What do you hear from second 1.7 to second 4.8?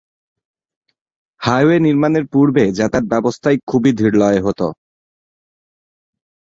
নির্মাণের পূর্বে যাতায়াত ব্যবস্থায় খুবই ধীরলয়ে হতো।